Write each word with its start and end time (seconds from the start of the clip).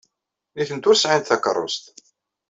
Nitenti 0.55 0.87
ur 0.89 0.97
sɛint 0.97 1.27
takeṛṛust. 1.29 1.83